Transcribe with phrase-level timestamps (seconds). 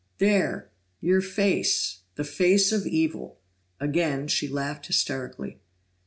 [0.17, 0.71] "There!
[0.99, 3.37] Your face the face of evil!"
[3.79, 5.59] Again she laughed hysterically.